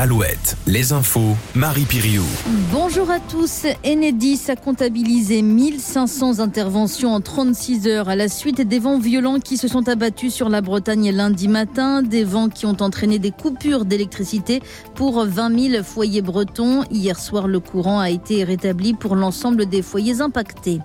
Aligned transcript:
Alouette, 0.00 0.56
les 0.66 0.94
infos, 0.94 1.36
Marie 1.54 1.84
Piriou. 1.84 2.24
Bonjour 2.72 3.10
à 3.10 3.20
tous. 3.20 3.66
Enedis 3.84 4.40
a 4.48 4.56
comptabilisé 4.56 5.42
1500 5.42 6.38
interventions 6.38 7.12
en 7.12 7.20
36 7.20 7.86
heures 7.86 8.08
à 8.08 8.16
la 8.16 8.28
suite 8.28 8.62
des 8.62 8.78
vents 8.78 8.98
violents 8.98 9.40
qui 9.40 9.58
se 9.58 9.68
sont 9.68 9.90
abattus 9.90 10.32
sur 10.32 10.48
la 10.48 10.62
Bretagne 10.62 11.10
lundi 11.10 11.48
matin. 11.48 12.00
Des 12.02 12.24
vents 12.24 12.48
qui 12.48 12.64
ont 12.64 12.78
entraîné 12.80 13.18
des 13.18 13.30
coupures 13.30 13.84
d'électricité 13.84 14.62
pour 14.94 15.22
20 15.22 15.70
000 15.72 15.84
foyers 15.84 16.22
bretons. 16.22 16.82
Hier 16.90 17.18
soir, 17.18 17.46
le 17.46 17.60
courant 17.60 18.00
a 18.00 18.08
été 18.08 18.42
rétabli 18.42 18.94
pour 18.94 19.16
l'ensemble 19.16 19.66
des 19.66 19.82
foyers 19.82 20.22
impactés. 20.22 20.78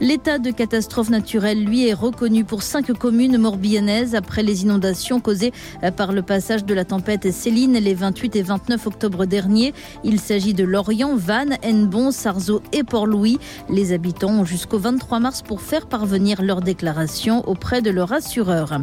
L'état 0.00 0.38
de 0.38 0.50
catastrophe 0.50 1.10
naturelle, 1.10 1.62
lui, 1.62 1.86
est 1.86 1.92
reconnu 1.92 2.44
pour 2.44 2.62
cinq 2.62 2.94
communes 2.94 3.36
morbihanaises 3.36 4.14
après 4.14 4.42
les 4.42 4.62
inondations 4.62 5.20
causées 5.20 5.52
par 5.98 6.12
le 6.12 6.22
passage 6.22 6.64
de 6.64 6.72
la 6.72 6.86
tempête 6.86 7.30
Céline 7.30 7.74
les 7.74 7.92
28 7.92 8.36
et 8.36 8.42
29 8.42 8.53
octobre 8.86 9.24
dernier. 9.26 9.74
Il 10.04 10.20
s'agit 10.20 10.54
de 10.54 10.64
Lorient, 10.64 11.14
Vannes, 11.16 11.56
Hennebon, 11.62 12.10
Sarzeau 12.10 12.62
et 12.72 12.82
Port-Louis. 12.82 13.38
Les 13.68 13.92
habitants 13.92 14.40
ont 14.40 14.44
jusqu'au 14.44 14.78
23 14.78 15.20
mars 15.20 15.42
pour 15.42 15.60
faire 15.60 15.86
parvenir 15.86 16.42
leur 16.42 16.60
déclaration 16.60 17.48
auprès 17.48 17.82
de 17.82 17.90
leur 17.90 18.12
assureur. 18.12 18.80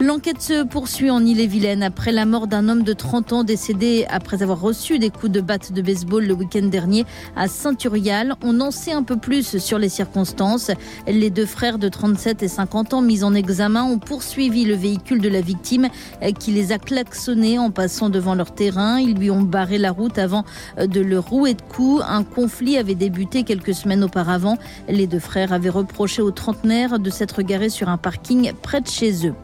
L'enquête 0.00 0.40
se 0.40 0.64
poursuit 0.64 1.10
en 1.10 1.24
Ille-et-Vilaine 1.24 1.82
après 1.82 2.12
la 2.12 2.24
mort 2.24 2.46
d'un 2.46 2.68
homme 2.68 2.82
de 2.82 2.92
30 2.92 3.32
ans 3.32 3.44
décédé 3.44 4.06
après 4.08 4.42
avoir 4.42 4.60
reçu 4.60 4.98
des 4.98 5.10
coups 5.10 5.30
de 5.30 5.40
batte 5.40 5.72
de 5.72 5.82
baseball 5.82 6.24
le 6.24 6.34
week-end 6.34 6.66
dernier 6.66 7.04
à 7.36 7.46
Saint-Urial. 7.46 8.34
On 8.42 8.60
en 8.60 8.70
sait 8.70 8.92
un 8.92 9.02
peu 9.02 9.16
plus 9.16 9.58
sur 9.58 9.78
les 9.78 9.88
circonstances. 9.88 10.70
Les 11.06 11.30
deux 11.30 11.46
frères 11.46 11.78
de 11.78 11.88
37 11.88 12.42
et 12.42 12.48
50 12.48 12.94
ans 12.94 13.02
mis 13.02 13.22
en 13.22 13.34
examen 13.34 13.84
ont 13.84 13.98
poursuivi 13.98 14.64
le 14.64 14.74
véhicule 14.74 15.20
de 15.20 15.28
la 15.28 15.40
victime 15.40 15.88
qui 16.38 16.52
les 16.52 16.72
a 16.72 16.78
klaxonnés 16.78 17.58
en 17.58 17.70
passant 17.70 18.08
devant 18.08 18.34
leur 18.34 18.54
terrain. 18.54 18.98
Ils 18.98 19.14
lui 19.14 19.30
ont 19.30 19.42
barré 19.42 19.78
la 19.78 19.92
route 19.92 20.18
avant 20.18 20.44
de 20.78 21.00
le 21.00 21.18
rouer 21.18 21.54
de 21.54 21.62
coups. 21.62 22.02
Un 22.08 22.24
conflit 22.24 22.78
avait 22.78 22.94
débuté 22.94 23.44
quelques 23.44 23.74
semaines 23.74 24.04
auparavant. 24.04 24.58
Les 24.88 25.06
deux 25.06 25.20
frères 25.20 25.52
avaient 25.52 25.68
reproché 25.68 26.22
aux 26.22 26.30
trentenaires 26.30 26.98
de 26.98 27.10
s'être 27.10 27.42
garés 27.42 27.68
sur 27.68 27.88
un 27.88 27.98
parking 27.98 28.52
près 28.62 28.80
de 28.80 28.88
chez 28.88 29.26
eux. 29.26 29.34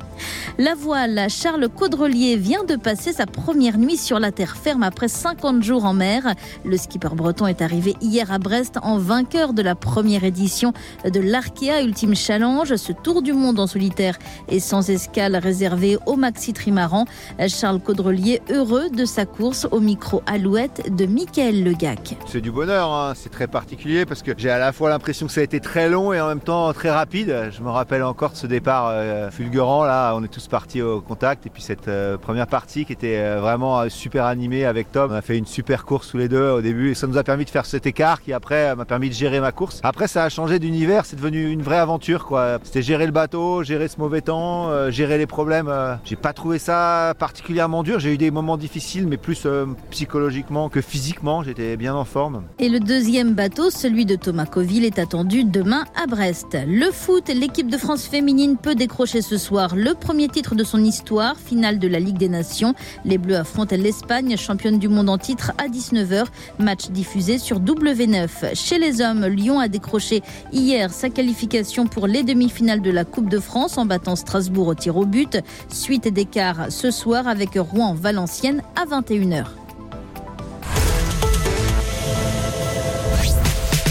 La 0.59 0.75
voile, 0.75 1.27
Charles 1.29 1.69
Caudrelier 1.69 2.37
vient 2.37 2.65
de 2.65 2.77
passer 2.77 3.13
sa 3.13 3.27
première 3.27 3.79
nuit 3.79 3.97
sur 3.97 4.19
la 4.19 4.33
terre 4.33 4.57
ferme 4.57 4.83
après 4.83 5.09
50 5.09 5.63
jours 5.63 5.85
en 5.85 5.95
mer. 5.95 6.35
Le 6.65 6.77
skipper 6.77 7.15
breton 7.15 7.47
est 7.47 7.63
arrivé 7.63 7.95
hier 8.01 8.33
à 8.33 8.39
Brest 8.39 8.79
en 8.83 8.99
vainqueur 8.99 9.53
de 9.53 9.63
la 9.63 9.75
première 9.75 10.25
édition 10.25 10.73
de 11.05 11.21
l'Arkea 11.21 11.83
Ultime 11.83 12.15
Challenge. 12.15 12.75
Ce 12.75 12.93
tour 12.93 13.23
du 13.23 13.33
monde 13.33 13.61
en 13.61 13.67
solitaire 13.67 14.19
et 14.49 14.61
sans 14.61 14.91
escale 14.91 15.37
réservé 15.37 15.99
au 16.07 16.17
maxi 16.17 16.53
trimaran. 16.53 17.05
Charles 17.49 17.81
Caudrelier 17.81 18.43
heureux 18.51 18.91
de 18.91 19.05
sa 19.05 19.27
course 19.27 19.67
au 19.71 19.81
micro 19.81 20.23
Alouette 20.27 20.95
de 20.95 21.07
Michael 21.07 21.65
Legac. 21.65 22.17
C'est 22.27 22.41
du 22.41 22.51
bonheur, 22.51 22.93
hein. 22.93 23.13
c'est 23.15 23.31
très 23.31 23.47
particulier 23.47 24.05
parce 24.07 24.23
que 24.23 24.33
j'ai 24.37 24.51
à 24.51 24.59
la 24.59 24.73
fois 24.73 24.91
l'impression 24.91 25.27
que 25.27 25.33
ça 25.33 25.41
a 25.41 25.45
été 25.45 25.61
très 25.61 25.89
long 25.89 26.13
et 26.13 26.21
en 26.21 26.29
même 26.29 26.41
temps 26.41 26.73
très 26.73 26.91
rapide. 26.91 27.51
Je 27.57 27.63
me 27.63 27.71
rappelle 27.71 28.03
encore 28.03 28.33
de 28.33 28.37
ce 28.37 28.47
départ 28.47 28.89
euh, 28.91 29.31
fulgurant 29.31 29.85
là 29.85 30.08
on 30.15 30.25
est 30.25 30.29
tous 30.29 30.47
partis 30.49 30.83
au 30.83 31.01
contact 31.01 31.47
et 31.47 31.51
puis 31.51 31.63
cette 31.63 31.89
euh, 31.89 32.17
première 32.17 32.47
partie 32.47 32.85
qui 32.85 32.93
était 32.93 33.19
euh, 33.19 33.41
vraiment 33.41 33.81
euh, 33.81 33.89
super 33.89 34.25
animée 34.25 34.65
avec 34.65 34.93
Tom. 34.93 35.11
On 35.13 35.15
a 35.15 35.23
fait 35.23 35.39
une 35.39 35.47
super 35.47 35.85
course 35.85 36.11
tous 36.11 36.19
les 36.19 36.29
deux 36.29 36.51
au 36.51 36.61
début 36.61 36.91
et 36.91 36.95
ça 36.95 37.07
nous 37.07 37.17
a 37.17 37.25
permis 37.25 37.45
de 37.45 37.51
faire 37.51 37.67
cet 37.67 37.87
écart 37.87 38.23
qui 38.23 38.33
après 38.33 38.75
m'a 38.77 38.85
permis 38.85 39.09
de 39.09 39.15
gérer 39.15 39.41
ma 39.41 39.53
course. 39.53 39.81
Après 39.83 40.09
ça 40.09 40.25
a 40.25 40.29
changé 40.29 40.59
d'univers, 40.59 41.07
c'est 41.07 41.17
devenu 41.17 41.51
une 41.51 41.63
vraie 41.63 41.79
aventure 41.79 42.25
quoi. 42.25 42.59
C'était 42.63 42.83
gérer 42.83 43.07
le 43.07 43.13
bateau, 43.13 43.63
gérer 43.63 43.89
ce 43.89 43.99
mauvais 43.99 44.21
temps, 44.21 44.91
gérer 44.91 45.19
les 45.19 45.27
problèmes. 45.27 45.73
J'ai 46.05 46.17
pas 46.17 46.33
trouvé 46.33 46.59
ça 46.59 47.15
particulièrement 47.19 47.83
dur. 47.83 48.01
J'ai 48.01 48.15
eu 48.15 48.19
des 48.19 48.31
moments 48.31 48.57
difficiles 48.57 49.07
mais 49.07 49.17
plus 49.17 49.47
psychologiquement 49.91 50.69
que 50.69 50.81
physiquement. 50.81 51.43
J'étais 51.43 51.77
bien 51.77 51.95
en 51.95 52.05
forme. 52.05 52.43
Et 52.59 52.69
le 52.69 52.81
deuxième 52.81 53.35
bateau, 53.35 53.71
celui 53.71 54.07
de 54.07 54.17
Thomas 54.17 54.47
Coville, 54.47 54.85
est 54.85 54.99
attendu 54.99 55.45
demain 55.45 55.85
à 56.01 56.07
Brest. 56.07 56.57
Le 56.67 56.91
foot, 56.91 57.29
l'équipe 57.29 57.71
de 57.71 57.77
France 57.77 58.07
féminine 58.07 58.57
peut 58.57 58.75
décrocher 58.75 59.23
ce 59.23 59.37
soir 59.37 59.77
le 59.77 59.95
premier 59.99 60.29
titre 60.29 60.55
de 60.55 60.65
son 60.65 60.83
histoire, 60.83 61.37
finale 61.37 61.79
de 61.79 61.89
la 61.89 62.01
Ligue 62.01 62.19
des 62.19 62.29
Nations. 62.29 62.75
Les 63.05 63.19
Bleus 63.19 63.37
affrontent 63.37 63.77
l'Espagne, 63.77 64.37
championne 64.37 64.79
du 64.79 64.89
monde 64.89 65.09
en 65.09 65.19
titre, 65.19 65.53
à 65.59 65.69
19h. 65.69 66.25
Match 66.59 66.89
diffusé 66.91 67.39
sur 67.39 67.61
W9. 67.61 68.55
Chez 68.55 68.79
les 68.79 69.01
hommes, 69.01 69.27
Lyon 69.27 69.61
a 69.61 69.69
décroché 69.69 70.23
hier 70.53 70.93
sa 70.93 71.11
qualification 71.11 71.87
pour 71.87 72.07
les 72.07 72.23
demi-finales 72.23 72.81
de 72.81 72.91
la 72.91 73.05
Coupe 73.05 73.29
de 73.29 73.39
France 73.39 73.79
en 73.79 73.87
battant 73.87 74.17
Strasbourg 74.17 74.69
au 74.69 74.75
tir 74.75 74.97
au 74.97 75.07
but. 75.07 75.39
Suite 75.69 76.09
d'écart 76.13 76.71
ce 76.71 76.91
soir 76.91 77.29
avec 77.29 77.51
Rouen-Valenciennes 77.55 78.63
à 78.77 78.85
21h. 78.87 79.47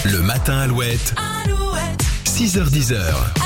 Le 0.06 0.22
matin 0.22 0.58
Alouette. 0.60 1.14
Alouette. 1.44 2.04
6h10. 2.26 3.38